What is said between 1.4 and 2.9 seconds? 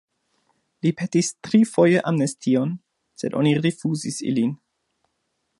trifoje amnestion,